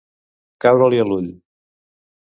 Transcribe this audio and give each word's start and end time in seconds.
Caure-li 0.65 1.03
a 1.03 1.07
l'ull. 1.13 1.31